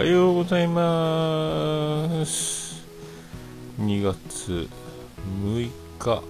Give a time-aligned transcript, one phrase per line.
[0.00, 2.86] はようございます。
[3.78, 4.66] 2月
[5.44, 6.22] 6日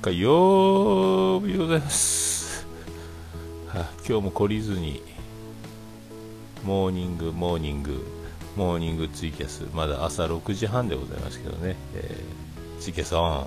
[0.00, 2.64] 火曜日でございます、
[3.66, 5.02] は、今日も懲りずに
[6.62, 8.06] モーニングモーニング
[8.54, 13.46] モーニングツイキャスまだ朝6時半でございますけどね、えー、ツイキャスオン。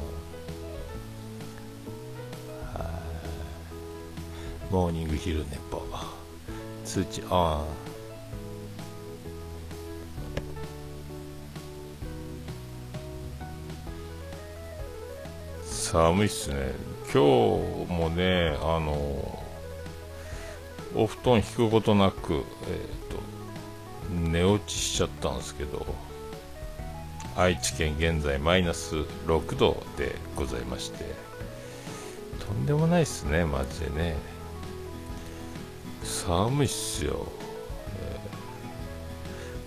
[4.70, 5.82] モーニング昼寝ぽ。
[6.84, 7.85] 通知オン。
[15.92, 16.72] 寒いっすね。
[17.14, 17.20] 今日
[17.94, 19.44] もねあの
[20.96, 22.42] お布団引くことなく、えー
[23.12, 25.86] と、寝落ちしちゃったんですけど
[27.36, 28.96] 愛知県現在マイナス
[29.28, 31.06] 6度でございまして
[32.46, 34.16] とんでもないっすねマジでね。
[36.04, 37.28] 寒いっすよ、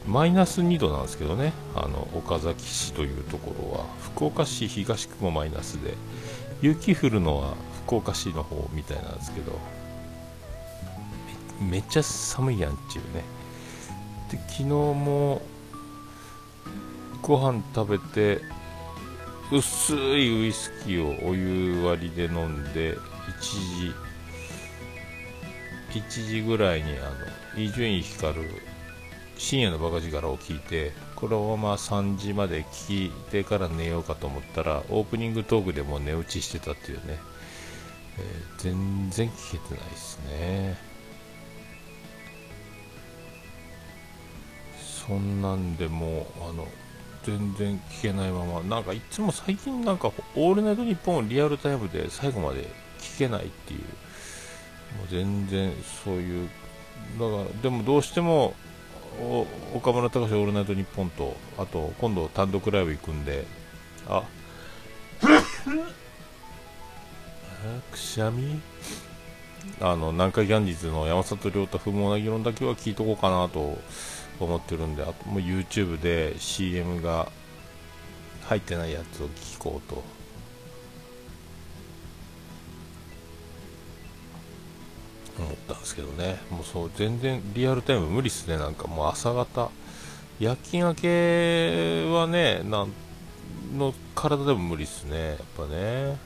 [0.09, 1.53] マイナス2度なんですけどね。
[1.77, 5.95] あの岡崎市というところは福岡市東区もマイナスで
[6.63, 7.53] 雪降るのは
[7.85, 9.59] 福岡市の方みたいなんですけど
[11.61, 13.23] めっちゃ寒いやんっていうね。
[14.31, 15.43] で昨日も
[17.21, 18.41] ご飯食べて
[19.53, 23.01] 薄いウイスキーをお湯割りで飲んで1
[25.91, 27.11] 時1時ぐらいにあ
[27.57, 28.39] の伊集院光
[29.39, 37.19] 深夜のバカ力を聞いてこのまま3時まで聞いてから寝ようかと思ったらオープニングトークでも寝落ちしてたっていうね、
[38.19, 40.77] えー、全然聞けてないですね。
[45.07, 46.67] そんなんでもあの
[47.25, 48.61] 全然聞けないまま。
[48.61, 53.81] なんかいつも最近なんか「オールナイトニッポン」リアルタイムで最後まで聞けないっていう。
[54.97, 55.73] もう全然
[56.05, 56.49] そういう
[57.19, 58.55] だからでもどうしても
[59.75, 63.45] 岡村隆史オールナイトニッポンとあと今度単独ライブ行くんで。
[64.09, 64.23] あ。
[67.91, 68.61] くしゃみ？
[69.81, 73.79] あの南海キャンディーズの山里亮太不毛な議論だけは聞いとこうかなと
[74.41, 77.31] 思ってるんであともう YouTube で CM が
[78.45, 80.18] 入ってないやつを聞こうと。
[85.43, 86.41] 思ったんですけどね。
[86.51, 88.57] もうそう全然リアルタイム無理っすね。
[88.57, 89.71] なんかもう朝方。
[90.39, 92.93] 夜勤明けはねなん
[93.77, 95.31] の体でも無理っすね。
[95.31, 96.17] やっぱね、え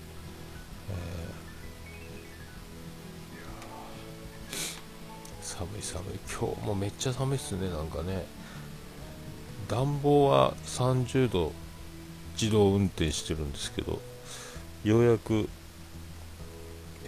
[4.50, 6.18] ー、寒い寒い。
[6.30, 7.70] 今日もめっちゃ寒いっすね。
[7.70, 8.26] なんかね。
[9.68, 11.52] 暖房は30度
[12.34, 14.00] 自動運転してるんですけど
[14.84, 15.48] ようやく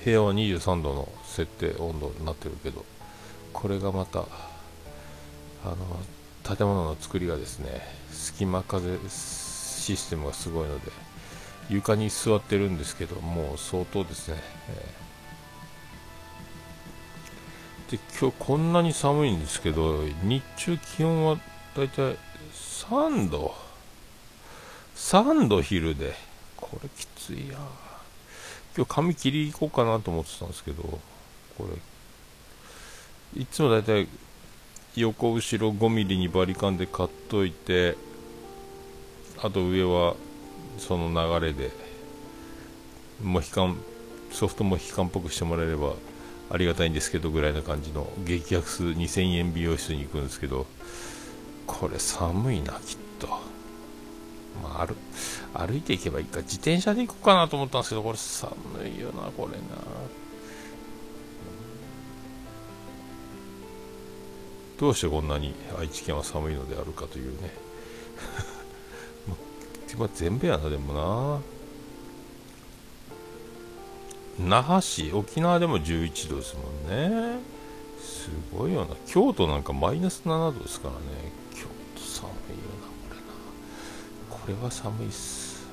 [0.04, 2.84] 部屋は23度の設定温度になってるけど
[3.52, 4.20] これがまた
[5.64, 5.76] あの
[6.56, 10.92] 建物の作りがですね隙間風システムがすごいので
[11.70, 14.36] 床に座ってるんですけどもう相当ですね、
[14.68, 21.38] えー、で今日こんなに寒いんですけど日中気温は
[21.74, 22.16] だいたい
[22.52, 23.54] 3度
[24.94, 26.14] ？3度昼で。
[26.56, 27.58] これきついや。
[28.76, 30.82] 今日髪切り行こうかなと思ってたんですけど
[31.56, 33.40] これ。
[33.40, 34.06] いつもだいたい
[34.96, 37.96] 横後ろ5ミリにバリカンで買っといて
[39.42, 40.14] あと上は
[40.78, 41.70] その流れで
[43.22, 43.76] モヒカン
[44.30, 45.94] ソフトモヒカンっぽくしてもらえれば
[46.50, 50.66] ありがたいんですけどぐらいな感じの激安2000円美容室に行くんですけど
[51.66, 53.28] これ寒いなきっと、
[54.62, 54.94] まあ、歩
[55.54, 56.40] 歩いていけばいいか。
[56.40, 58.52] 自転車で行こうかなと思ったんですけどこれ寒
[58.88, 59.62] いよなこれな。
[64.78, 67.52] どうしてこんなに愛知県は寒いのであるかというね。
[69.98, 71.40] まあ、全部やなでもな。
[74.38, 76.62] 那覇市沖縄でも11度ですも
[76.92, 77.38] んね。
[78.00, 78.96] すごいよな。
[79.06, 81.00] 京都なんかマイナス7度ですからね。
[81.54, 82.93] 京都寒いよな。
[84.44, 85.66] これは寒いっす。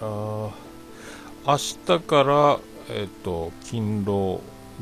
[0.00, 0.50] あ
[1.46, 2.58] 明日から
[2.88, 4.40] えっ、ー、と勤労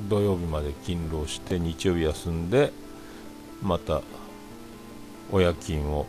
[0.08, 2.72] 土曜日まで勤労して日曜日休んで
[3.60, 4.02] また
[5.32, 6.06] 親勤を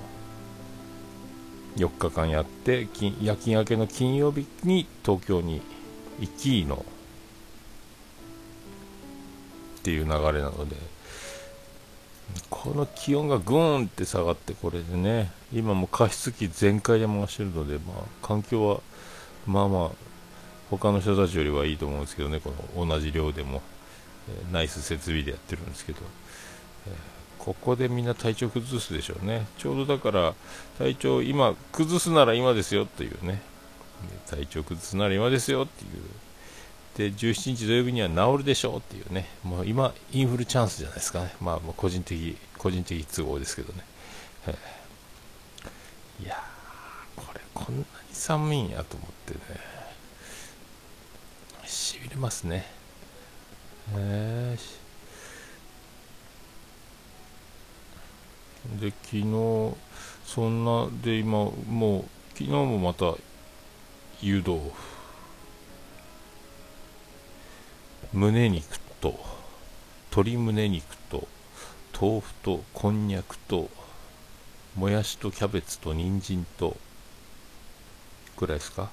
[1.78, 2.88] 4日間やって
[3.19, 5.63] 夜勤明けの金曜日に東京に
[6.19, 6.86] 行きの
[9.80, 10.75] っていう流れなので
[12.64, 18.82] この気温がぐーんって下がってこれでね今も加湿器全開で回してるので、まあ、環境は
[19.48, 19.90] まあまあ
[20.70, 23.62] 他の人たちよりはいいと思うんですけどねこの同じ量でも
[24.30, 24.54] え。
[24.54, 26.00] ナイス設備でやってるんですけど、
[27.38, 30.34] ここでみんな体調崩すでしょうねちょうどだから
[30.78, 33.42] 体調今崩すなら今ですよというね
[34.30, 36.02] 体調崩すなら今ですよっていう
[37.00, 39.30] で17日土曜日には治るでしょうっていうね。
[39.42, 41.34] もう今インフルチャンスじゃないですかね。
[41.40, 43.86] まあもう個人的個人的都合ですけどね、
[46.22, 49.40] いやーこれこんなに寒いんやと思ってね。
[51.66, 52.66] しびれますね。
[53.95, 59.78] えー、で昨日
[60.25, 62.04] そんなで今もう
[62.34, 63.13] 昨日もまた
[64.22, 64.99] 湯豆腐。
[68.14, 69.20] 胸肉と
[70.12, 71.28] 鶏胸肉と
[72.00, 73.70] 豆腐とこんにゃくと
[74.76, 76.76] もやしとキャベツと人参と
[78.38, 78.90] ぐらいですか？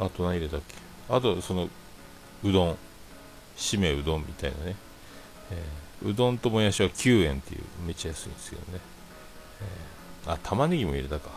[0.00, 0.74] あと何入れたっけ？
[1.08, 1.68] あとその
[2.42, 2.76] うどん。
[3.56, 4.74] しめうどんみたいなね、
[5.52, 8.80] えー、うどんともやしは9円っていうめっちゃ安いんですけどね、
[10.26, 11.30] えー、あ玉ねぎも入れたか。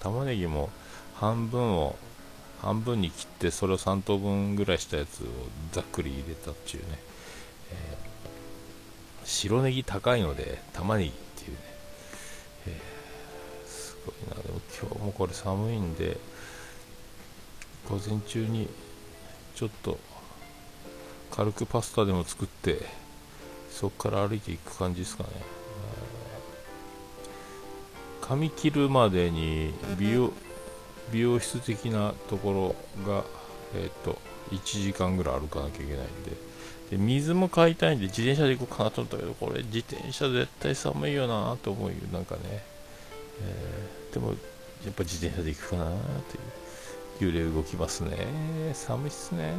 [0.00, 0.70] 玉ねぎも
[1.16, 1.96] 半分を
[2.64, 5.26] 半分に切ってそれを3等分ぐらいしたやつを
[5.72, 6.98] ざっくり入れたっていうね、
[7.72, 11.58] えー、白ネギ高いので玉ねぎっていうね、
[12.68, 14.42] えー、すごいな。
[14.42, 16.16] でも今日もこれ寒いんで
[17.86, 18.66] 午前中に
[19.54, 19.98] ちょっと
[21.32, 22.78] 軽くパスタでも作って
[23.70, 25.28] そこから歩いていく感じですかね。
[28.22, 30.32] 髪切るまでに美容
[31.12, 33.24] 美容室的なところが、
[33.74, 34.18] えーと、
[34.50, 36.54] 1時間ぐらい歩かなきゃいけないんで。
[36.90, 41.94] で水も買いたいんで自転車で行こうかなと思ったけどこれ自転車絶対寒いよなと思うよ。
[42.12, 42.40] なんかね、
[43.40, 44.34] えー、でもや
[44.90, 45.94] っぱ自転車で行くかなっ
[46.28, 46.64] ていう。
[47.20, 48.16] 揺れ動きますね。
[48.72, 49.52] 寒いっすね。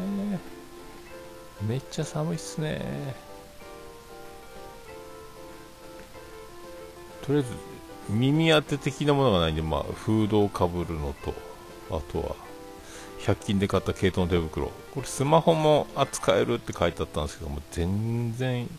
[1.67, 3.15] めっちゃ寒いっすね。
[7.25, 7.49] とりあえず
[8.09, 11.33] 耳当て的なものがないんで、まあ、フードをかぶるのと、
[11.89, 12.35] あとは、
[13.19, 14.67] 100均で買った毛糸の手袋。
[14.93, 18.69] これスマホも扱えるって書いてあったんですけども、全然、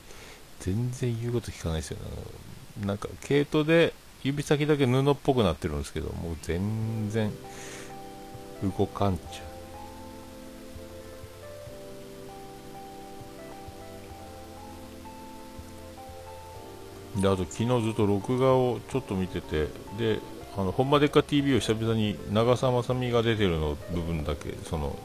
[0.60, 2.86] 全然言うこと聞かないですよね。
[2.86, 3.92] なんか、毛糸で
[4.22, 7.32] 指先だけ布っぽくなってるんですけど、もう全然
[8.78, 9.55] 動かんちゃう。
[17.20, 19.68] であと昨日ずっと録画をちょっと見てて
[19.98, 20.20] で
[20.56, 24.98] あのほんまでっか TV を久々に長澤まさみが出てるの部分だけその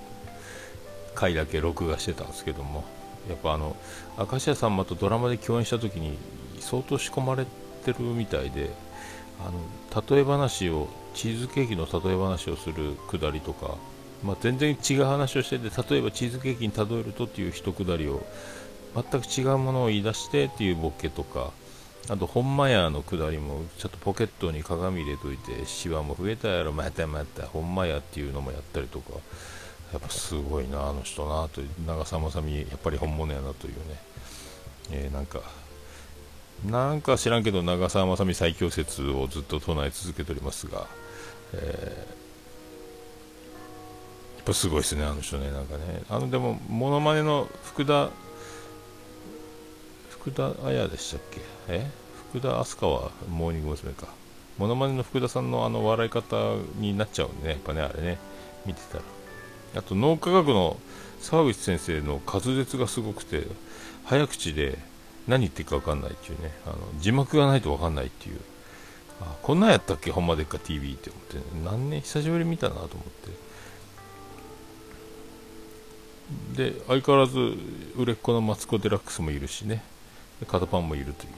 [1.15, 2.83] 回だけ録画してたんですけども
[3.29, 3.75] やっぱあの
[4.17, 6.17] 明石家さんまとドラマで共演した時に
[6.59, 7.45] 相当仕込まれ
[7.83, 8.71] てるみたいで
[9.39, 13.75] あの例え話をチーズケーキの例え話をするくだりとか、
[14.23, 18.23] まあ、全然違う話をしてて例えばチーズケーキに例えるとっていう一くだりを
[18.95, 21.51] 全く違うものを言い出してっていうボケとか
[22.09, 29.13] あと、ほんまやのくだりも、ちょっとポケットに鏡入れといて、シワも増えたやろ、またまた、ほんまやっていうのもやったりとか、
[29.93, 33.79] やっぱすごいな、あの人な、と、長澤まさみ、やっぱり本物やなというね、
[34.91, 35.41] えー、なんか、
[36.65, 40.87] なんか知らんけど、長澤まさみ最強説をずっと唱え続けておりますが、
[41.53, 41.61] えー、
[44.37, 48.09] やっぱすごいですね、あの人ね、なんかね、あのでも、ものまねの福田
[50.09, 51.41] 福田彩でしたっけ？
[51.71, 51.91] え？
[52.29, 53.93] 福田明日香はモーニング娘。
[53.93, 54.07] か。
[54.57, 58.17] モノマネの福田さんのあの笑い方になっちゃうんでね、やっぱね、あれね、
[58.65, 59.03] 見てたら。
[59.77, 60.77] あと、脳科学の
[61.19, 63.47] 沢口先生の滑舌がすごくて、
[64.05, 64.77] 早口で
[65.27, 68.39] 何言ってるか分かんないっていうね、あの字幕がないと分かんないっていう。
[69.21, 72.91] あこんなんやったっけ、ほんまでっか TV って思って、ね、何年久しぶり見たなと思っ
[76.55, 76.71] て。
[76.71, 77.37] で、相変わらず
[77.95, 79.83] 売れっ子のマツコ・デラックスもいるしね。
[80.47, 81.29] 肩パンもいるという。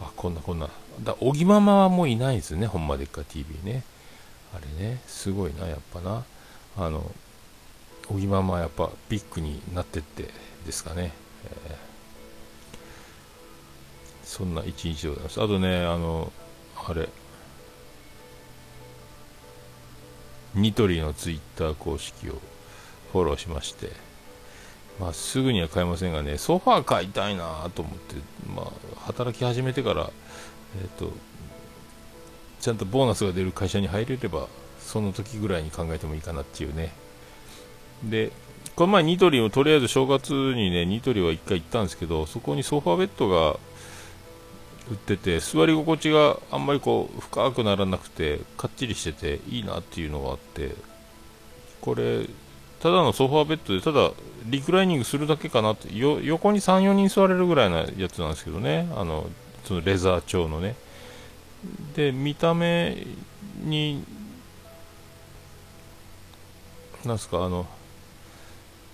[0.00, 0.68] あ、こんなこんな。
[1.02, 3.82] だ、おぎママはもういないですね、ほんまでっか TV ね。
[4.54, 6.24] あれね、すごいな、やっぱな。
[6.76, 7.10] あの、
[8.10, 10.30] おぎママはやっぱビッグになってって
[10.64, 11.12] ですかね。
[11.44, 11.76] えー、
[14.24, 15.42] そんな一日でございます。
[15.42, 16.32] あとね、あの、
[16.76, 17.08] あれ、
[20.54, 22.40] ニトリのツイッター公式を
[23.12, 24.07] フォローしまして、
[25.00, 28.16] まあ、すぐには買えませんがね、ソファー買いたいなと思って、
[28.54, 30.10] まあ、働き始めてから、
[30.80, 31.12] えっ、ー、と、
[32.60, 34.48] ちゃんとボーナスが出る会社に入れれば、
[34.80, 36.92] その時ぐらいに考えてもいいかなっていうね。
[38.02, 38.32] で、
[38.74, 43.58] この前ニトリをとりあえず正月にね、ニトリは1回行ったんですけど、そこにソファーベッドが
[44.90, 50.74] 売ってて、座り心地があんまりこう深くならなくて、かっちりしてていいなっていうのがあって、
[51.80, 52.26] これ、
[52.80, 54.12] ただのソファーベッドで、ただ
[54.46, 58.88] リクライニングするだけかなって横に34人座れるぐらいなやつなんですけどね。
[58.96, 59.28] あの
[59.64, 60.76] そのレザー調のね。
[61.94, 63.04] で見た目
[63.64, 64.04] に
[67.04, 67.66] なんすかあの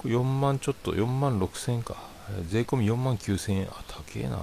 [0.04, 1.96] 4万ちょっと4万6千円か。
[2.48, 3.68] 税込み4万9千円。
[3.68, 4.38] あ高えな。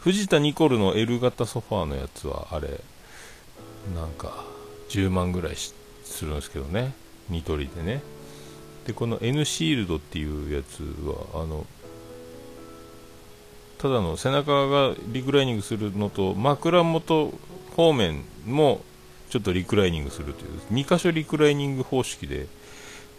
[0.00, 2.80] 藤田ニコルの L 型ソファーのやつはあれ
[3.94, 4.44] なんか
[4.88, 5.74] 10万ぐらいす
[6.24, 6.94] るんですけどね。
[7.28, 8.02] ニトリでね。
[8.86, 10.82] でこの N シールドっていうやつ
[11.32, 11.66] はあの
[13.78, 17.32] ただの背中がリクライニングするのと枕元
[17.76, 18.82] 方面も
[19.30, 22.46] ちょっとリクライニングするという2箇所リクライニング方式で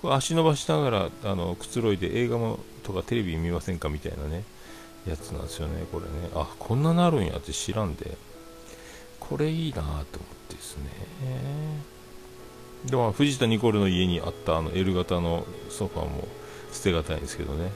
[0.03, 4.43] 足伸ばしながらあのくつろいで映画もとかテレビ見ませんかみたいなね
[5.07, 6.29] やつなんですよねこれね。
[6.35, 8.17] あこんななるんやって知らんで。
[9.31, 10.03] これいいなと思っ
[10.49, 10.89] てですね。
[12.85, 16.27] でも藤田ニコルの家にあったあの L 型のソファーも
[16.71, 17.71] 捨てがたいんですけどね、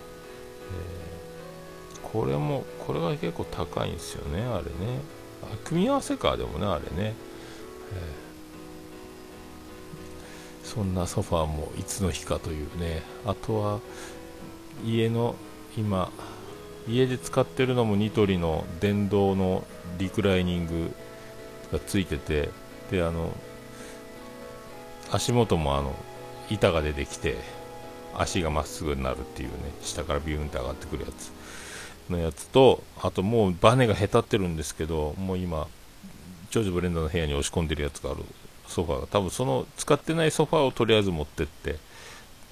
[1.93, 4.99] えー、これもこれが結構高いんですよねあれね。
[5.43, 13.03] あ組み合わせかでもねあれね、えー、そんなソファーもいつの日かというね。
[13.25, 13.79] あとは
[14.83, 15.35] 家の
[15.77, 16.11] 今
[16.87, 19.65] 家で使ってるのもニトリの電動の
[19.97, 20.91] リクライニング
[21.71, 22.49] がついてて
[22.91, 23.31] であの
[25.11, 25.93] 足元もあの
[26.49, 27.37] 板が出てきて
[28.17, 31.31] 足がまっすぐになるっていうね下からビューンって上がってくるやつ
[32.11, 35.67] のやつとあともうバネがへたってるんですけどもう今
[36.49, 38.23] 長女ブレンダーの部屋に押し込んでるやつがある
[38.67, 41.77] ソファーが多分その使ってないソファーをとりあえず持ってって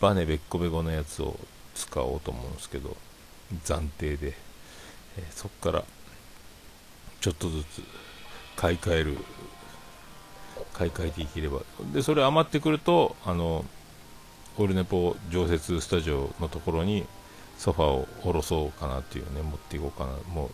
[0.02, 1.40] バネべっこべこのやつを
[1.76, 2.96] 使おうと思うんですけど
[3.64, 4.34] 暫定で、
[5.18, 5.84] えー、そこから
[7.22, 7.82] ちょっとずつ
[8.56, 9.18] 買い替える
[10.74, 11.62] 買い替えていければ。
[11.94, 13.65] でそれ余ってくるとあの
[14.58, 17.06] オルネポ常設スタジオのところに
[17.58, 20.50] ソファーを下ろそうかなっていうね持っていこうかなもう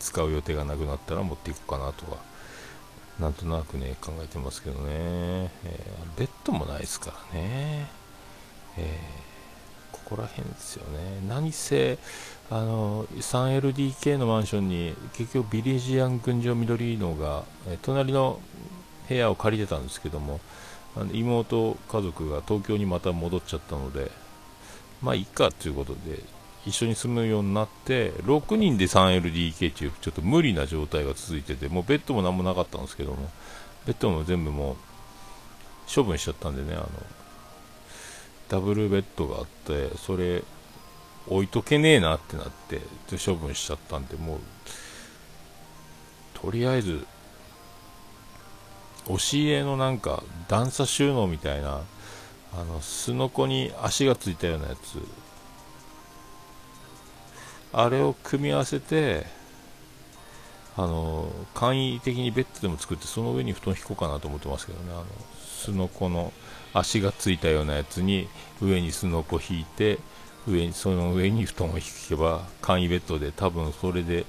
[0.00, 2.16] 使う予定がなくなったら持っていこうかなとか
[3.18, 7.86] なんとなくね考えてますけどね、えー、ベッドもないですからね、
[8.76, 11.20] えー、ここら辺ですよね。
[11.28, 11.98] 何せ
[12.50, 17.44] あの 3LDK のマンションに結局ビリジアン群青緑のが、
[17.82, 18.40] 隣の
[19.08, 20.40] 部屋を借りてたんですけども
[20.96, 24.10] あの妹家族が東京にまた戻っちゃったので
[25.02, 26.20] まあいいかということで
[26.66, 33.28] 一緒に住むようになって6人で 3LDK っていうちょっと無理な状態が続いててもうベッドも何もなかったんですけども
[33.86, 34.76] ベッドも全部もう
[35.94, 36.88] 処分しちゃったんでねあの
[38.48, 40.42] ダブルベッドがあってそれ
[41.28, 42.80] 置いとけねえなってなって
[43.24, 44.38] 処分しちゃったんでもう
[46.34, 47.06] とりあえず
[49.06, 51.80] 押し入れのなんか段差収納みたいな
[52.52, 55.24] あのすのこに足がついたようなやつ。
[57.76, 59.26] あれを組み合わせて
[60.76, 64.92] あの簡易的にベッドでも作ってその上に布団引こうかなと思ってますけどね。
[64.92, 65.04] あの
[65.44, 66.32] すのこの
[66.72, 68.28] 足がついたようなやつに
[68.60, 69.98] 上にすのこ引いて
[70.46, 74.26] 上にその上に布団を引けば簡易ベッドで多分それで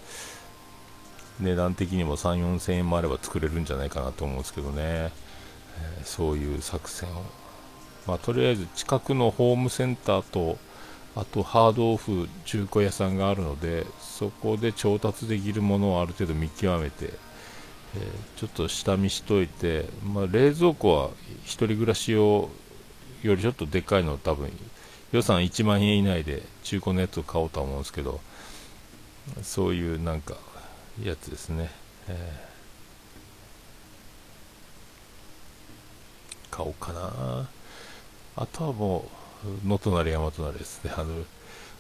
[1.40, 7.24] 値段的にも3 4千円もあれば作れるんじゃないかなと思うんですけどね、えー、そういう作戦を、
[8.08, 10.58] まあ、とりあえず近くのホームセンターと
[11.16, 22.50] あとハードオフ中古屋さんがあるのでそこで調達できるものをある程度見極めて、えー、ちょっと下見しといて、まあ、冷蔵庫は1人暮らし用
[23.24, 24.50] よりちょっとでかいの多分
[25.16, 28.20] 予算1万円以内で中古のやつを買おうとは思うんですけど
[29.44, 30.36] そういうなんか
[31.02, 31.72] やつですね、
[32.10, 37.50] えー、買おうかな。
[38.36, 39.10] あとはも
[39.64, 40.92] う野隣山隣ですね。
[40.98, 41.24] あの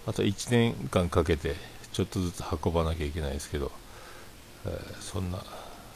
[0.08, 1.56] あと1年間かけて
[1.92, 3.70] ちょっとずつ運ばなきゃいけないですけど、
[4.66, 5.40] えー、そんな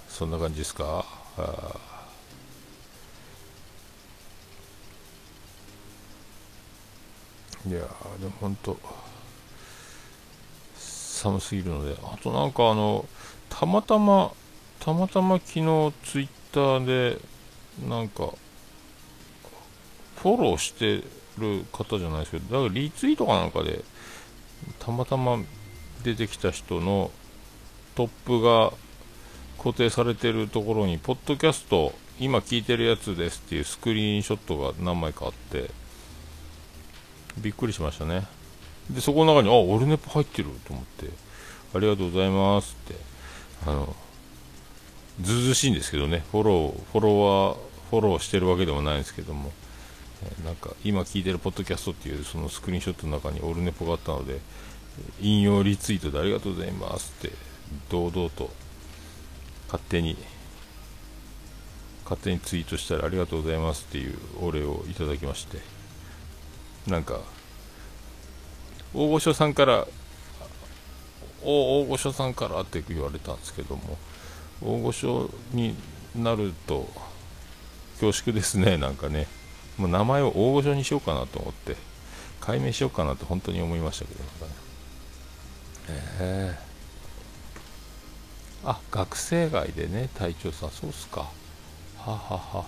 [0.09, 1.05] そんな感じですか？
[7.67, 8.77] いやでも本当
[10.77, 13.05] 寒すぎるのであとなんかあの
[13.49, 14.31] たまたま
[14.79, 17.19] たまたま昨日ツイッターで
[17.87, 18.29] なんか
[20.17, 21.03] フォローして
[21.37, 23.83] る方じゃないですけどだからリツイートかなんかで
[24.79, 25.37] たまたま
[26.03, 27.11] 出てきた人の
[27.95, 28.71] トップが
[29.57, 35.69] 固定されてるところにポッドキャスト今聞いてるやつですっていうスクリーンショットが何枚かあって
[37.41, 38.27] びっくりしましたね。
[38.89, 41.09] でそこの中にあオルネポ入ってると思って
[41.75, 42.95] ありがとうございますって
[43.67, 43.95] あの
[45.21, 46.23] ずうずしいんですけどね。
[46.31, 47.57] フォローフォロワー
[47.89, 49.51] フォローしてるわけでもないんですけども
[50.45, 54.39] なんか今聞いてるポッドキャストっていうそのスクリーンショットの中にオルネポがあったので
[55.21, 57.35] 引用リツイートでありがとうございますって
[57.89, 58.49] 堂々と
[59.67, 60.17] 勝手に
[62.03, 65.78] 勝手にツイートしたらありがとうございますっていうお礼をいただきまして。
[66.89, 67.19] なんか
[68.93, 69.87] 大御所さんから
[71.43, 73.97] 大御所さんからって言われたんですけども
[74.61, 75.75] 大御所に
[76.15, 76.89] なると
[77.99, 79.27] 恐縮ですねなんかね。
[79.77, 81.77] もう名前を大御所にしようかなと思って
[82.41, 84.29] 解明しようかなと本当に思いましたけど、ね、
[86.19, 90.71] えー、あ学生街でね隊長さん。
[90.71, 91.21] そうっすか。
[91.97, 92.65] ははは。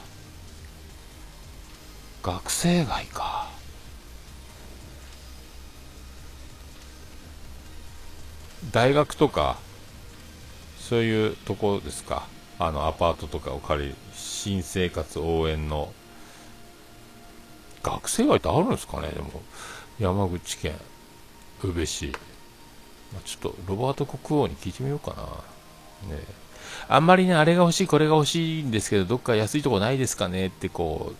[2.24, 3.50] 学生街か。
[8.70, 9.58] 大学とか
[10.77, 12.27] そういうとこですか？
[12.60, 15.91] あのアパートとかを借り新生活応援の。
[17.84, 19.08] 学生街ってあるんですかね？
[19.08, 19.41] でも
[20.00, 20.75] 山口県
[21.63, 22.12] 宇部市、
[23.25, 25.15] ちょっとロバート国王に聞いてみようか
[26.08, 26.15] な。
[26.15, 26.22] ね。
[26.88, 30.48] あんまりねあれが欲しいこれが欲しいんですけどどっか安いとこないですかね？
[30.48, 31.15] ってこう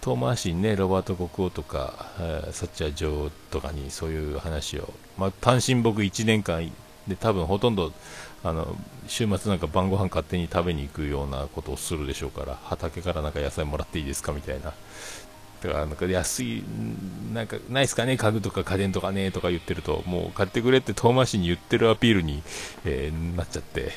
[0.00, 6.70] 遠回しにねロバート国王とか、えー、サッチャー女王とかにそういう話を、まあ、単身僕1年間
[7.06, 7.92] で多分ほとんど
[8.44, 8.76] あの
[9.08, 14.72] 週末なんか晩ご飯勝手に食べに行くようなことをするでしょうから畑からなんか野菜もらっていいですかみたいな。
[15.62, 16.62] だからなんか安い
[17.34, 22.44] なんかないですかね家具とか家電とかねとか言ってるともう買ってくれって遠回しに言ってるアピールに、
[22.84, 23.90] えー、なっちゃって、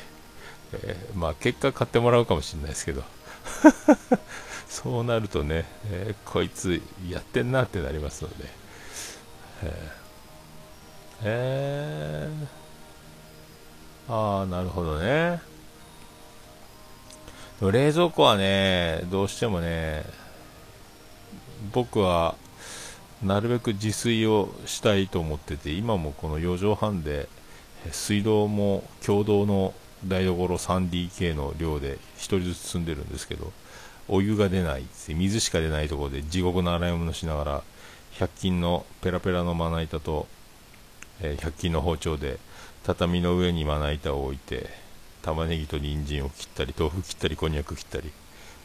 [0.72, 3.04] えー、まあ結果買ってもらうかもしれないですけど。
[4.72, 8.34] そうなるとね、えー、こいつやってんなってなりますので、
[9.64, 9.70] えー、
[11.24, 15.42] えー、ああ、なるほどね。
[17.60, 20.04] 冷蔵庫はね、どうしてもね、
[21.74, 22.34] 僕は
[23.22, 27.28] なるべく自炊をしたいと思ってて、今もこの4畳半で、
[27.90, 29.74] 水道も共同の
[30.06, 33.52] 台所 3DK の量で1人ずつ住んでるんですけど、
[34.08, 37.62] お湯が出ない水しか出ないところで地獄の洗い物しながら
[38.18, 40.26] 100均のペラペラのまな板と、
[41.20, 42.38] えー、100均の包丁で
[42.84, 44.68] 畳の上にまな板を置いて
[45.22, 48.10] 玉ねぎと人参を切ったり豆腐切ったりこんにゃく切ったり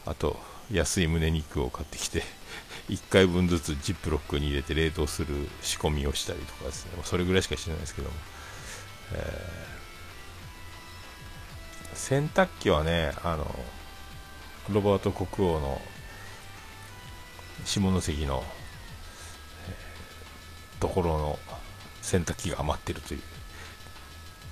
[0.06, 0.38] あと
[0.72, 2.24] 安い胸肉を買ってきて
[2.90, 6.92] 1回分ずつジップロックに入れて冷凍する仕込みをしたりとかですね。
[7.04, 8.16] それぐらいしかしてないですけども、
[9.14, 13.46] えー、洗濯機はねあの
[14.70, 15.82] ロバート国王の
[17.66, 18.44] 下関の、
[20.80, 21.40] ところの
[22.02, 23.22] 洗濯機が余ってるという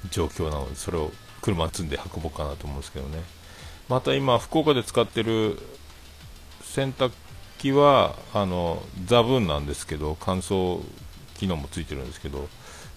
[0.10, 3.24] 状況なのでそれを車積んで運ぼうかなと思うんですけどね。
[3.88, 5.60] また今福岡で使ってる
[6.64, 7.12] 洗濯
[7.60, 10.82] 機はあのザブンなんですけど乾燥
[11.36, 12.48] 機能もついてるんですけど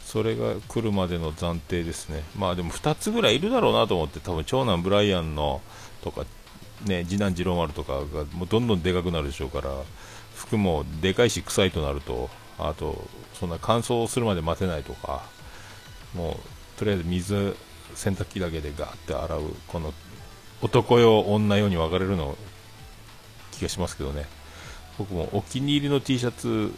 [0.04, 2.22] それが来るまでの暫定ですね。
[2.34, 5.60] まあでも2つぐらいいるだろうなと思って多分長男ブライアンの
[6.02, 6.24] とか
[6.86, 9.70] ね、次男次郎丸とかがもうどんどんでかくなるでしょうから
[10.36, 15.22] 服もでかいし臭いとなるとあとそんな乾燥するまで待てないとか
[16.14, 16.38] も
[16.76, 17.56] うとりあえず水
[17.94, 19.92] 洗濯機だけでガーって洗うこの
[20.62, 22.36] 男用女用に分かれるの
[23.52, 24.26] 気がしますけどね。
[24.98, 26.74] 僕もお気に入りの T シャツ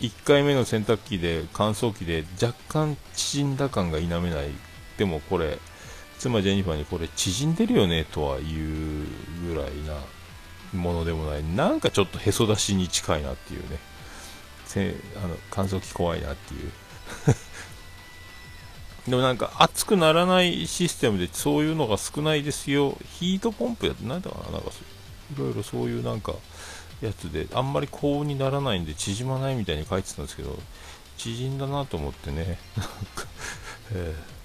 [0.00, 4.50] 1回目の洗濯機で乾燥機で若干縮んだ感が否めない。
[4.98, 5.58] でもこれ
[6.22, 9.06] 妻ジェニファーにこれ縮んでるよねとは言う
[9.48, 9.96] ぐらいな
[10.72, 11.42] ものでもない。
[11.42, 13.78] なんかちょっとへそ出しに近いなっていうね。
[14.64, 16.70] せあの乾燥機怖いなっていう。
[19.10, 22.96] でもなんか熱くならないシステムでそういうのが少ないですよ。
[23.18, 26.34] ヒートポンプやってなんだかななんかいろいろそういうなんか
[27.00, 30.56] やつであんまり高温にならないんで縮まないみたいに書いてたんですけど
[31.16, 32.60] 縮んだなと思ってね。
[33.90, 34.41] えー。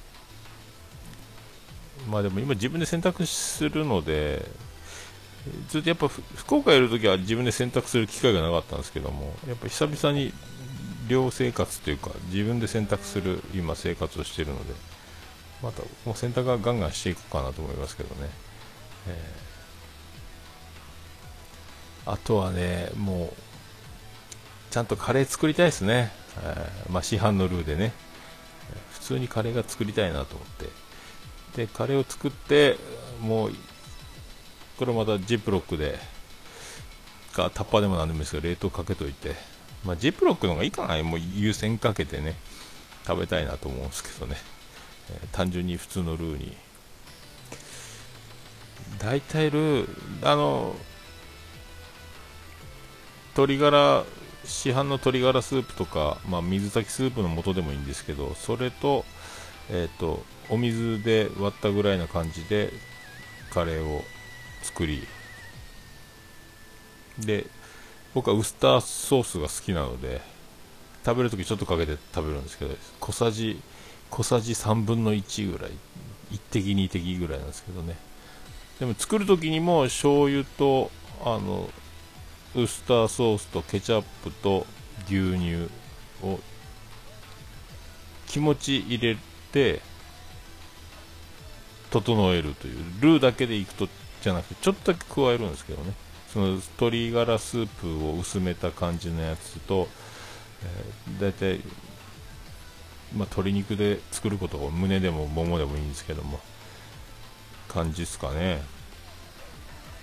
[2.07, 4.45] まあでも今自分で選択するので、
[5.69, 10.33] ずっとやっぱ福岡いるときは自分で選択する機会がなかったんですけども、やっぱ久々に
[11.07, 14.73] 寮生活というか、自分で選択する今生活をしているので、
[15.61, 18.29] またもう選択はガンガンしていこうかなと思いますけどね。
[19.07, 23.33] えー、あとはね、もう、
[24.69, 26.11] ちゃんとカレー作りたいですね。
[26.41, 27.93] えー、まあ、市販のルーでね。
[28.91, 30.86] 普通にカレーが作りたいなと思って。
[31.55, 32.77] でカレーを作って
[33.21, 33.51] もう
[34.77, 35.97] これまたジップロックで
[37.33, 39.35] かタッパーでもなんでもいいですけど冷凍かけといて、
[39.85, 41.01] まあ、ジップロックの方がいいかな。
[41.03, 42.35] もう優先かけてね
[43.05, 44.35] 食べたいなと思うんですけどね、
[45.11, 46.57] えー、単純に普通のルーに。
[48.99, 49.87] 大体ルー
[50.23, 50.75] あの
[53.33, 54.03] 鶏ガラ
[54.43, 59.05] 市販の鶏ガラスープとか、まあ、水炊きスープの素でもいいんですけどそれと,、
[59.69, 62.71] えーと、お水で割ったぐらいな感じで
[63.51, 64.03] カレーを
[64.63, 65.05] 作り
[67.19, 67.47] で
[68.13, 70.21] 僕はウスターソースが好きなので
[71.05, 73.61] 食べるときちょっとかけて食べるんですけど小さじ
[74.09, 75.71] 小さじ3分の1ぐらい
[76.31, 77.95] 1滴2滴ぐらいなんですけどね。
[78.79, 80.91] でも作るときにも醤油と
[81.23, 81.69] あの
[82.55, 84.65] ウスターソースとケチャップと
[85.05, 85.69] 牛乳
[86.23, 86.39] を
[88.27, 89.17] 気持ち入れ
[89.51, 89.81] て
[91.91, 93.87] 整えるというルーだけでいくと
[94.21, 95.93] じゃなくてちょっとだけ加えるんですけどね。
[96.27, 99.87] その鶏ガラスープを薄めた感じのやつと、
[100.63, 101.59] えー、だいい、
[103.15, 106.39] まあ、鶏肉で作ることを胸でもももでもいいんですけども
[107.67, 108.61] 感じですかね。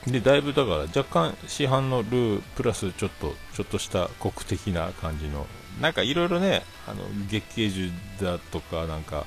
[0.07, 5.47] でだいぶだから若干市販のループラスちょっとちょっとしたコク的な感じの
[5.81, 9.25] なんかいろいろねあの月桂樹だとかなんか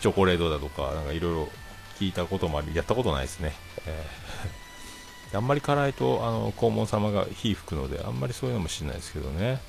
[0.00, 1.48] チョコレートだとかなんかいろいろ
[2.02, 3.52] 聞いたこともありやったことないですね、
[3.86, 9.60] えー、あんまり辛いとあの黄門様が火吹くのであんまりそういうのもしないですけどね、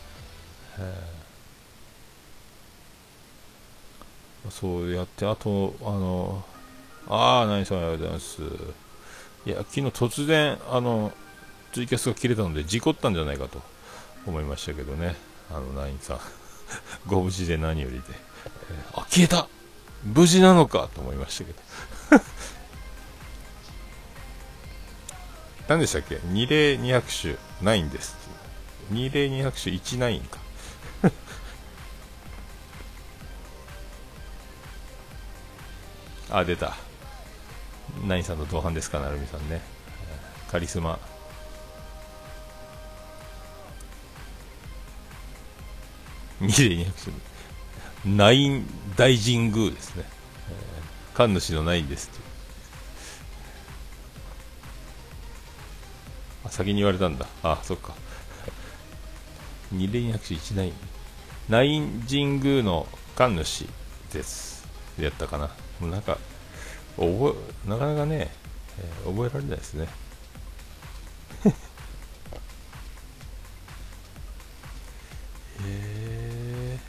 [0.79, 6.43] えー、そうやってあとあの
[7.07, 8.83] ああ何さんありがとうございます
[9.45, 11.11] いや、昨日突然、あの、
[11.73, 13.61] ツイキャスが切れたので、事故ったんじゃないかと
[14.25, 15.15] 思いましたけどね。
[15.51, 16.19] あの、ナインさん。
[17.07, 18.03] ご無事で何よりで。
[18.71, 19.49] えー、あ、消えた
[20.05, 21.59] 無事なのかと思いましたけど。
[25.67, 26.19] 何でしたっけ？
[26.25, 28.15] 二例二拍手ないんです。
[28.89, 30.37] 二例二拍手1ないんか。
[36.29, 36.75] あ、出た。
[38.05, 39.61] 何さんと同伴ですか、なるみさんね。
[40.51, 40.99] カリスマ。
[46.39, 47.11] 二で二拍手。
[48.05, 50.03] ナイン大神宮ですね。
[51.13, 52.09] 神主のナインです
[56.43, 57.27] あ、先に言われたんだ。
[57.43, 57.93] あ、そっか。
[59.71, 60.73] 二連拍手1ナイン。
[61.49, 63.67] ナイン神宮の神主
[64.11, 64.65] です。
[64.99, 65.47] やったかな。
[65.79, 66.17] もうなんか、
[66.95, 68.29] 覚えなかなかね、
[68.79, 69.87] えー、覚えられないですね
[71.49, 71.49] へ
[75.65, 76.79] え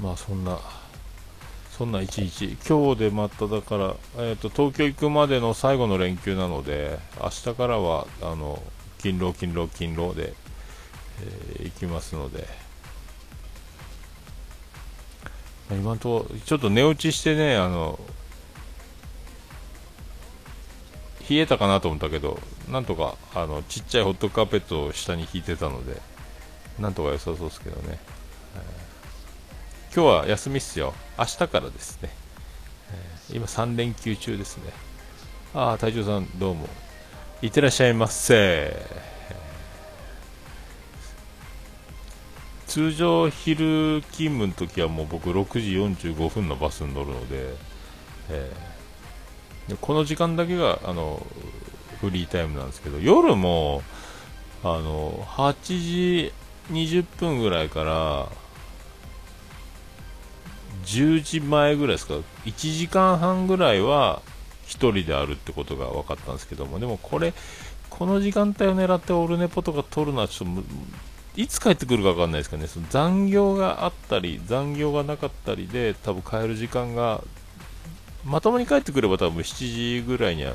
[0.00, 0.58] まあそんな
[1.76, 2.56] そんな一日。
[2.68, 8.62] 今日でまただから、えーと、東京行くまでの最後の連休なので明日からはあの
[8.98, 10.34] 勤労勤労勤労で、
[11.20, 12.46] えー、行きますので。
[15.70, 17.98] 今んところちょっと寝落ちしてねあの
[21.28, 22.38] 冷えたかなと思ったけど
[22.70, 26.00] なんとかあのちっちゃいホットカーペットを下に引いてたので
[26.78, 27.98] なんとか良さそうですけどね、
[28.56, 28.83] えー、
[29.94, 30.92] 今日は休みっすよ。
[31.16, 32.10] 明日からですね、
[33.30, 34.64] えー、今3連休中ですね。
[35.54, 36.66] ああ隊長さんどうも。
[37.42, 38.74] いってらっしゃいませ。
[42.66, 47.54] 通常昼勤務の時はもう僕6時45分のバスに乗るので、
[48.30, 51.24] えー、この時間だけがあの
[52.00, 53.84] フリータイムなんですけど夜も
[54.64, 56.32] あの8時
[56.72, 58.43] 20分ぐらいから
[60.84, 64.22] 10時前ぐらいですか？1時間半ぐらいは
[64.66, 66.78] 1人であるってことが分かったんですけども。
[66.78, 67.32] でもこれ
[67.90, 70.62] この時間帯を狙ってオルネポとか取るのはちょっと
[71.36, 77.22] いつ帰ってくるか分かんないですけどね、その残業があったり、残業がなかったりで、多分帰る時間が、
[78.24, 80.52] まともに帰ってくれば多分7時ぐらいには、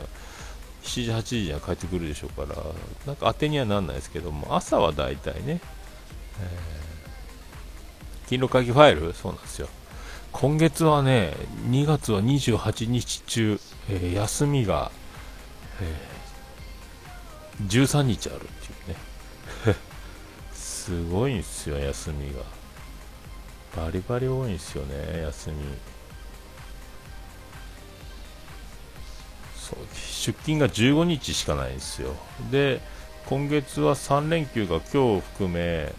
[0.83, 2.57] 7時、8時には帰ってくるでしょうから、
[3.05, 5.59] なんか当てにはなんないですけども、朝は大体ね、
[6.41, 9.13] えー、勤労会議ファイル？
[9.13, 9.67] そうなんですよ。
[10.31, 11.33] 今月はね、
[11.69, 14.91] 2月は28日中、えー、休みが、
[15.81, 18.95] えー、13日あるってい
[19.65, 19.75] うね。
[20.53, 22.41] すごいんですよ、休みが。
[23.75, 25.55] バリバリ多いんですよね、休み。
[29.55, 32.15] そう出勤が15日しかないんですよ。
[32.51, 32.81] で、
[33.25, 35.93] 今月は3連休が今日を含め、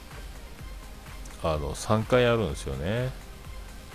[1.42, 3.10] あの、3回あるんですよね。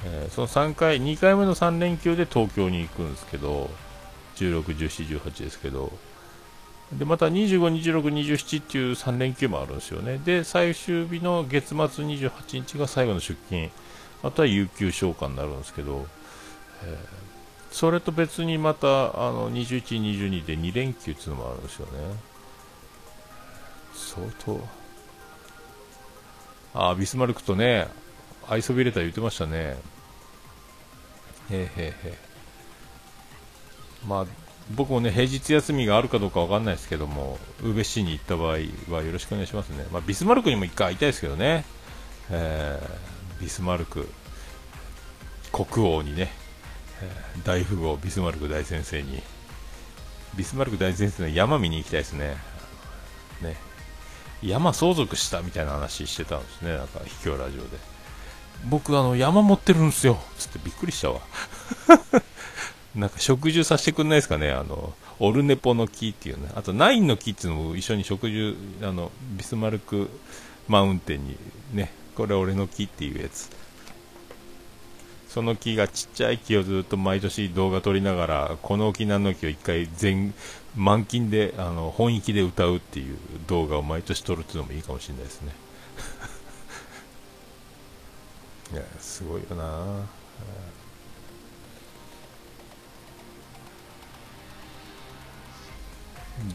[0.05, 3.71] えー、その3回、2回目の3連休で東京に行くんですけど、
[4.35, 5.91] 16、17、18ですけど、
[6.93, 10.19] でまた25、26、27っていう3連休もあるんですよね。
[10.23, 13.71] で、最終日の月末28日が最後の出勤、
[14.23, 16.05] あとは有給消化になるんですけど、
[16.83, 16.97] えー、
[17.71, 21.91] それと別にまたあの21、22で2連休っていうのもあるんですよね。
[23.93, 24.85] 相当。
[26.75, 27.87] あビスマルクとね
[28.47, 29.77] 愛そびれた言ってましたね。
[31.51, 32.17] へえへえへ
[34.07, 34.25] まあ
[34.75, 41.65] 僕もね平日休みがあるかどうかわかんないですけども宇部市に行った場合はよろしくお願いしますね、まあ、ビスマルクにも一回会いたいですけどね、
[42.31, 44.07] えー、ビスマルク。
[45.51, 46.31] 国王にね、
[47.01, 47.09] え、
[47.45, 49.21] 大富豪ビスマルク大先生に。
[50.35, 52.35] ビスマルク大先生の山見に行きたいですね。
[53.41, 53.55] ね。
[54.43, 56.75] 山相続したみたいな話してたんですね。
[56.75, 57.94] なんか秘境ラジオで。
[58.65, 61.21] 僕あの山持ってるんですよつってびっくりしたわ
[62.95, 70.09] なんか植樹させてくんないですかね、あの、オルネポの木っていうね、あとナインの木っていうのも一緒に植樹、あの、ビスマルク
[70.69, 71.37] マウンテンに
[71.73, 73.49] ね、これ俺の木っていうやつ。
[75.27, 80.33] その木がちっちゃい木をずっと毎年動画撮りながら、この沖縄の木を一回全、
[80.77, 85.51] 満金で、あの、本域で歌うっていう動画を毎年撮るっていうのもいいかもしれないですね。
[88.73, 90.05] いや、すごいよな。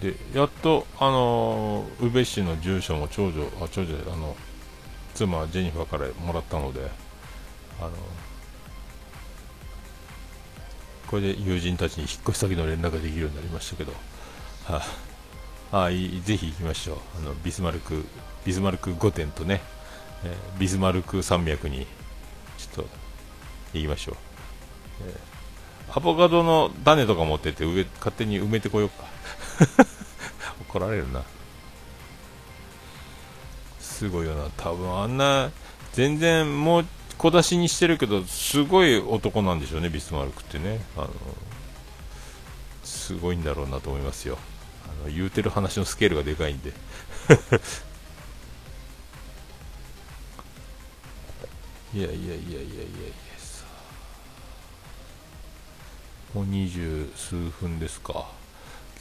[0.01, 4.37] でやっとあの宇部市の住所も長女あ長女あの
[5.15, 6.91] 妻ジェニファーからもらったので
[7.81, 7.91] あの
[11.07, 13.93] これで友人たちに引っ越し先の連絡ができるようになりましたけど、
[14.67, 14.83] は
[15.73, 16.97] あ、あいぜひ行きましょう。
[17.19, 18.05] あのビスマルク
[18.45, 19.61] ビスマルク御殿とね、
[20.25, 21.87] えー、ビスマルク山脈に
[22.69, 22.91] ちょっと
[23.75, 24.17] 行きましょう、
[25.07, 29.05] えー、アボカドの種とか持ってって上勝手に埋めてこようか。
[30.69, 31.23] 怒られるな。
[33.81, 34.49] すごいよな。
[34.57, 35.51] 多分あんな
[35.93, 36.87] 全然もう
[37.19, 40.81] 小出しにしてるけどすごい男なんでしょうねビスマルクってね。
[40.97, 41.11] あの
[42.85, 44.39] すごいんだろうなと思いますよ。
[45.05, 46.73] あの言うてる話のスケールがでかいんで。
[51.93, 52.65] いやいやいやいやいやいや
[56.35, 58.29] もう二十数分ですか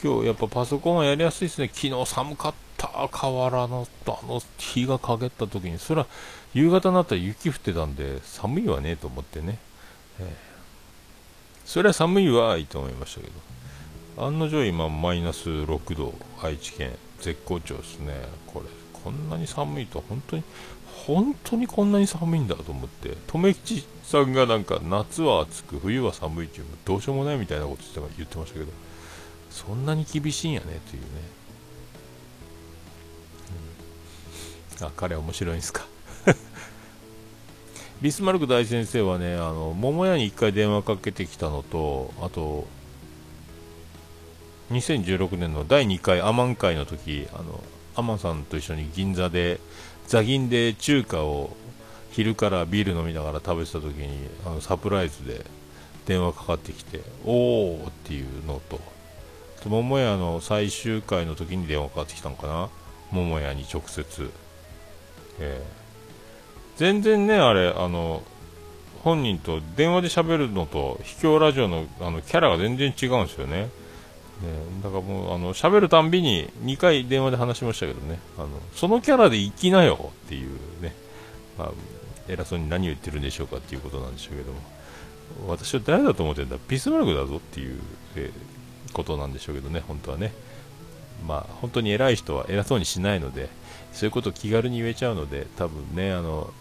[0.02, 1.70] 今日やっぱパソコンはやりやすいですね。
[1.72, 2.88] 昨日寒かった。
[3.12, 6.06] 河原の、あの、日が陰った時に、それは
[6.54, 9.58] 夕方になったら雪降ってたんで、寒いわねと思ってね。
[10.18, 10.26] えー、
[11.66, 13.26] それは寒いわいいと思いましたけ
[14.16, 14.26] ど。
[14.26, 18.14] 案の定今マイナス6度、愛知県、絶好調ですね。
[18.46, 18.66] これ、
[19.04, 20.42] こんなに寒いと本当に、
[21.06, 27.82] 本当にこんなに寒いんだと思って、留吉さんがなんか夏は暑く、冬は寒いっていう、どうしようもないみたいなこと
[28.16, 28.66] 言ってましたけど、
[29.50, 31.08] そんなに厳しいんやねというね、
[34.80, 35.86] うん、あ彼面白いんすか。
[38.00, 42.66] ビスマルク大先生はねあの桃屋に1回電話かけてきたのとあと
[44.70, 47.62] 2016年の第2回アマン会の時あの
[47.96, 49.60] アマンさんと一緒に銀座で
[50.10, 51.56] 座銀で中華を
[52.10, 55.46] 昼からビール飲みながら食べてた時にあのサプライズで
[56.04, 58.80] 電話かかってきておおっていうのと
[59.66, 62.68] 桃屋の最終回の時に電話かかってきたのかな？
[63.12, 64.30] 桃屋に直接、
[65.38, 68.24] えー、全然ねあれあの
[69.04, 73.68] 本人と電話で喋るのと秘境ラジオのあのキャラが全然違うんですよね。
[74.82, 78.18] だからもうあの喋るたんびに2回電話で話しましたけどね。
[78.38, 80.50] あのそのキャラで生きなよっていう
[80.80, 80.94] ね、
[81.58, 81.70] まあ、
[82.28, 84.60] 偉そうに何を言ってるんでしょうかっていうことなんでしょうけども。
[85.46, 86.56] 私は誰だと思ってんだ？
[86.68, 87.80] ビスマルクだぞっていう、
[88.16, 88.60] えー
[88.92, 90.32] ことなんでしょうけどね、本当はね。
[91.26, 93.48] まあ、本当に偉い人は偉そうにしないので、
[93.92, 96.52] そういうことを気軽に言えちゃうので、多分ね、あの、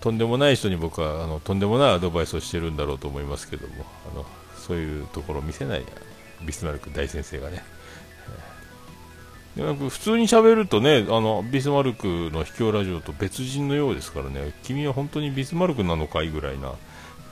[0.00, 3.74] とんでもない人に僕はあのとんでもないアドバイスをしてるんだろうと思いますけども、
[4.12, 4.26] あの
[4.66, 5.84] そういうところを見せない
[6.42, 7.62] ビスマルク大先生がね。
[9.56, 16.72] で普通に喋るとね、あのビスマルクの秘境ラジオと別人のようですからね、君は本当にビスマルクなのかいぐらいな、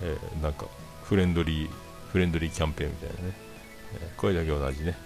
[0.03, 0.67] えー、なんか
[1.03, 1.71] フレンドリー
[2.13, 3.35] フレンドリーキャンペーンみたいなね、
[3.95, 4.97] えー、声だけ同じね。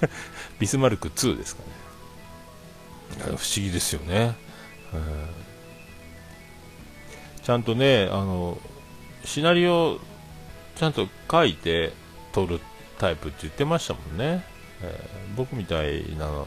[0.60, 1.68] ビスマルク2ですかね。
[3.24, 4.36] 不思議ですよね、
[7.42, 8.58] ちゃんとねあの
[9.24, 9.98] シナリオ
[10.78, 11.92] ちゃんと書いて
[12.32, 12.60] 撮る
[12.98, 14.44] タイプって言ってましたもんね、
[14.80, 16.44] えー、僕みたいな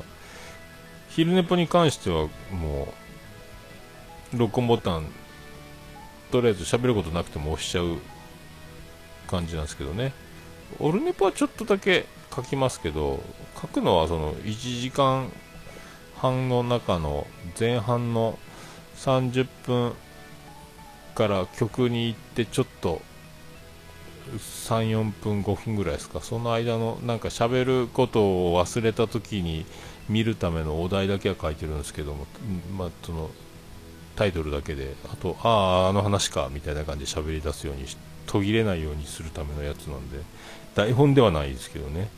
[1.10, 2.94] 昼寝ぽに関してはも
[4.34, 5.08] う録音ボタン
[6.32, 7.98] とりあえず喋ることなくても押しちゃう
[9.28, 10.14] 感じなんですけどね。
[10.80, 13.22] オルネポはちょっとだけ書きますけど
[13.62, 15.30] 書くのはその1時間
[16.16, 17.28] 半の中の
[17.60, 18.40] 前半の
[18.96, 19.94] 30分
[21.16, 23.02] から曲に行ってちょっと
[24.38, 26.22] 34分5分ぐらいですか。
[26.22, 29.66] その間のなんか喋ることを忘れた時に
[30.10, 32.26] 見るためのお題だけは書いてるんですけども、
[32.78, 33.30] まあ、その
[34.16, 34.96] タイトルだけで。
[35.12, 37.86] あとあああの話かみたいな感じで喋り出すように
[38.28, 40.20] 途切れないようにするためのやつなんで。
[40.76, 42.10] 台本ではないですけどね。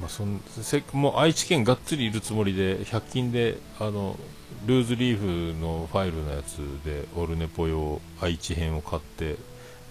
[0.00, 4.18] まあ、そんせもう愛知県がっつりいるつもりで100均であの
[4.66, 9.36] ルーズリーフのファイルのやつでオルネポ用愛知編を買って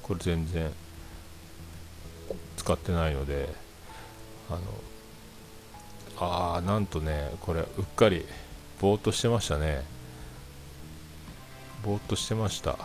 [0.01, 0.71] これ全然
[2.57, 3.49] 使ってないので
[4.49, 4.59] あの
[6.19, 8.25] ああなんとねこれうっかり
[8.81, 9.83] ぼーっとしてましたね。
[11.83, 12.77] ぼーっとしてました、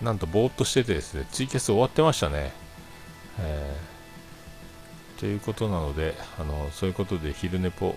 [0.00, 2.61] なんとぼーっとしててですねツイキャス終わってましたね。
[3.38, 7.94] えー、ということなのであのそういうことで昼寝ぽ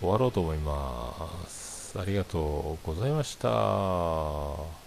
[0.00, 1.98] 終わろうと思います。
[1.98, 4.81] ありがとうございました。